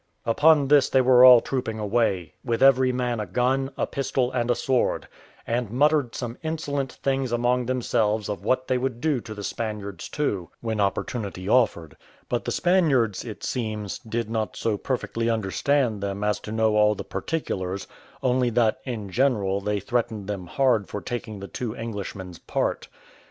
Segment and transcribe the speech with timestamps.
[0.25, 4.49] Upon this they were all trooping away, with every man a gun, a pistol, and
[4.49, 5.07] a sword,
[5.45, 10.09] and muttered some insolent things among themselves of what they would do to the Spaniards,
[10.09, 11.95] too, when opportunity offered;
[12.29, 16.95] but the Spaniards, it seems, did not so perfectly understand them as to know all
[16.95, 17.85] the particulars,
[18.23, 22.87] only that in general they threatened them hard for taking the two Englishmen's part.